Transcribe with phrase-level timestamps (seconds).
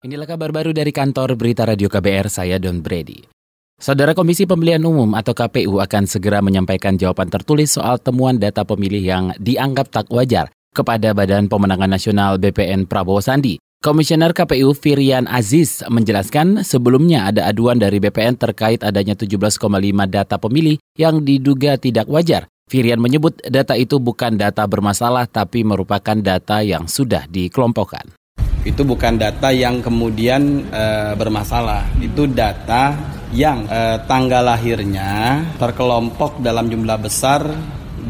[0.00, 3.20] Inilah kabar baru dari kantor Berita Radio KBR, saya Don Brady.
[3.76, 9.04] Saudara Komisi Pemilihan Umum atau KPU akan segera menyampaikan jawaban tertulis soal temuan data pemilih
[9.04, 13.60] yang dianggap tak wajar kepada Badan Pemenangan Nasional BPN Prabowo Sandi.
[13.84, 19.60] Komisioner KPU Firian Aziz menjelaskan sebelumnya ada aduan dari BPN terkait adanya 17,5
[20.08, 22.48] data pemilih yang diduga tidak wajar.
[22.72, 28.16] Firian menyebut data itu bukan data bermasalah tapi merupakan data yang sudah dikelompokkan
[28.64, 30.84] itu bukan data yang kemudian e,
[31.16, 31.88] bermasalah.
[31.96, 32.92] Itu data
[33.32, 37.46] yang e, tanggal lahirnya terkelompok dalam jumlah besar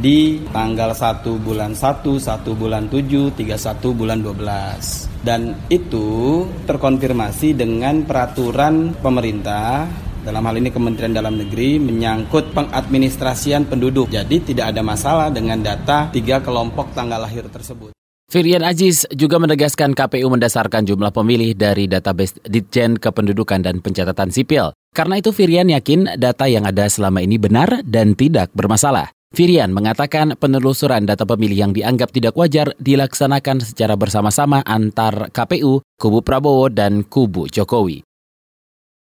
[0.00, 5.22] di tanggal 1 bulan 1, 1 bulan 7, 31 bulan 12.
[5.22, 9.84] Dan itu terkonfirmasi dengan peraturan pemerintah
[10.20, 14.08] dalam hal ini Kementerian Dalam Negeri menyangkut pengadministrasian penduduk.
[14.08, 17.99] Jadi tidak ada masalah dengan data tiga kelompok tanggal lahir tersebut.
[18.30, 24.70] Firian Aziz juga menegaskan KPU mendasarkan jumlah pemilih dari database Ditjen Kependudukan dan Pencatatan Sipil.
[24.94, 29.10] Karena itu Firian yakin data yang ada selama ini benar dan tidak bermasalah.
[29.34, 36.22] Firian mengatakan penelusuran data pemilih yang dianggap tidak wajar dilaksanakan secara bersama-sama antar KPU, kubu
[36.22, 38.06] Prabowo, dan kubu Jokowi.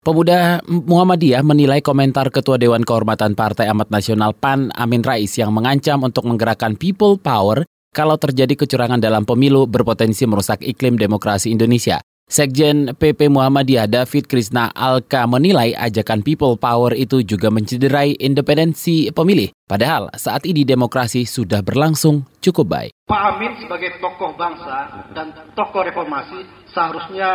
[0.00, 6.00] Pemuda Muhammadiyah menilai komentar Ketua Dewan Kehormatan Partai Amat Nasional PAN Amin Rais yang mengancam
[6.08, 11.98] untuk menggerakkan people power kalau terjadi kecurangan dalam pemilu berpotensi merusak iklim demokrasi Indonesia.
[12.30, 19.50] Sekjen PP Muhammadiyah David Krisna Alka menilai ajakan people power itu juga mencederai independensi pemilih.
[19.66, 22.94] Padahal saat ini demokrasi sudah berlangsung cukup baik.
[23.10, 27.30] Pak Amin sebagai tokoh bangsa dan tokoh reformasi seharusnya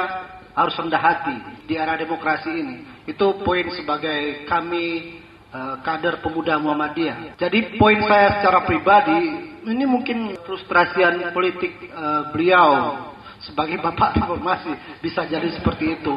[0.55, 1.35] harus rendah hati
[1.67, 2.77] di era demokrasi ini.
[3.03, 5.19] Itu poin sebagai kami
[5.51, 7.35] uh, kader pemuda Muhammadiyah.
[7.35, 12.93] Jadi poin saya secara pribadi ini mungkin frustrasian politik uh, beliau
[13.41, 16.13] sebagai bapak reformasi bisa jadi seperti itu.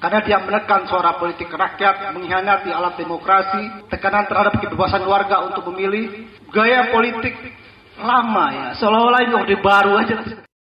[0.00, 6.24] Karena dia menekan suara politik rakyat, mengkhianati alat demokrasi, tekanan terhadap kebebasan warga untuk memilih,
[6.48, 7.36] gaya politik
[8.00, 10.16] lama ya, seolah-olah ini orde baru aja.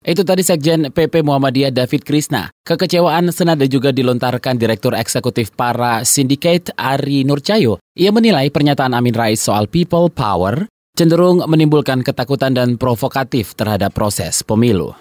[0.07, 2.47] Itu tadi Sekjen PP Muhammadiyah David Krisna.
[2.63, 7.83] Kekecewaan senada juga dilontarkan Direktur Eksekutif para Syndicate Ari Nurcayo.
[7.99, 10.63] Ia menilai pernyataan Amin Rais soal people power
[10.97, 14.97] cenderung menimbulkan ketakutan dan provokatif terhadap proses pemilu.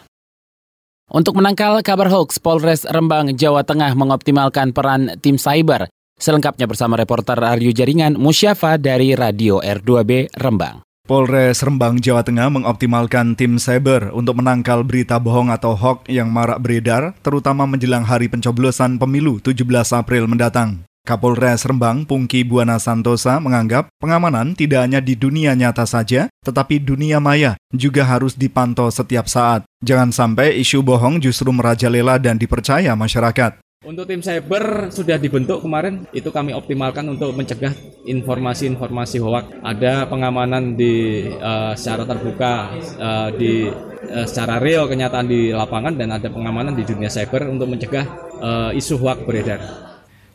[1.09, 5.89] Untuk menangkal kabar hoax, Polres Rembang, Jawa Tengah mengoptimalkan peran tim cyber.
[6.21, 10.85] Selengkapnya bersama reporter Aryu Jaringan Musyafa dari Radio R2B Rembang.
[11.07, 16.59] Polres Rembang, Jawa Tengah mengoptimalkan tim cyber untuk menangkal berita bohong atau hoax yang marak
[16.59, 19.63] beredar, terutama menjelang hari pencoblosan pemilu 17
[19.95, 20.83] April mendatang.
[21.07, 27.23] Kapolres Rembang Pungki Buana Santosa menganggap pengamanan tidak hanya di dunia nyata saja, tetapi dunia
[27.23, 29.63] maya juga harus dipantau setiap saat.
[29.87, 33.63] Jangan sampai isu bohong justru merajalela dan dipercaya masyarakat.
[33.87, 37.71] Untuk tim cyber sudah dibentuk kemarin, itu kami optimalkan untuk mencegah
[38.03, 39.63] informasi-informasi hoax.
[39.63, 43.71] Ada pengamanan di uh, secara terbuka uh, di
[44.11, 48.11] uh, secara real kenyataan di lapangan dan ada pengamanan di dunia cyber untuk mencegah
[48.43, 49.63] uh, isu hoax beredar.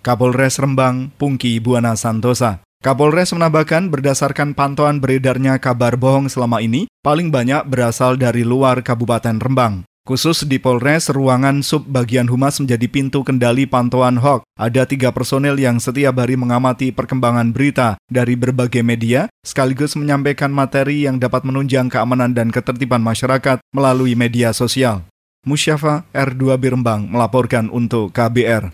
[0.01, 2.65] Kapolres Rembang, Pungki Buana Santosa.
[2.81, 9.37] Kapolres menambahkan berdasarkan pantauan beredarnya kabar bohong selama ini, paling banyak berasal dari luar Kabupaten
[9.37, 9.85] Rembang.
[10.01, 14.41] Khusus di Polres, ruangan sub bagian humas menjadi pintu kendali pantauan hoax.
[14.57, 21.05] Ada tiga personel yang setiap hari mengamati perkembangan berita dari berbagai media, sekaligus menyampaikan materi
[21.05, 25.05] yang dapat menunjang keamanan dan ketertiban masyarakat melalui media sosial.
[25.45, 28.73] Musyafa R2 Birembang melaporkan untuk KBR.